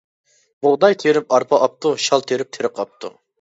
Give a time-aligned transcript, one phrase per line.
[0.65, 3.15] بۇغداي تېرىپ ئارپا ئاپتۇ، شال تېرىپ تېرىق ئاپتۇ.